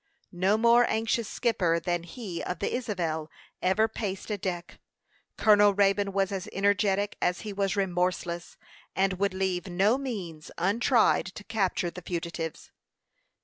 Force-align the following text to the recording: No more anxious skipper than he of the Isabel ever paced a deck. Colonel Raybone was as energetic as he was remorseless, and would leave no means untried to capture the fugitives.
No 0.33 0.57
more 0.57 0.89
anxious 0.89 1.29
skipper 1.29 1.79
than 1.79 2.01
he 2.01 2.41
of 2.43 2.57
the 2.57 2.73
Isabel 2.73 3.29
ever 3.61 3.87
paced 3.87 4.31
a 4.31 4.37
deck. 4.39 4.79
Colonel 5.37 5.75
Raybone 5.75 6.11
was 6.11 6.31
as 6.31 6.49
energetic 6.51 7.17
as 7.21 7.41
he 7.41 7.53
was 7.53 7.75
remorseless, 7.75 8.57
and 8.95 9.19
would 9.19 9.35
leave 9.35 9.67
no 9.67 9.99
means 9.99 10.49
untried 10.57 11.27
to 11.27 11.43
capture 11.43 11.91
the 11.91 12.01
fugitives. 12.01 12.71